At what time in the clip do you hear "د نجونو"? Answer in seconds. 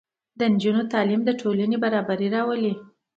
0.39-0.81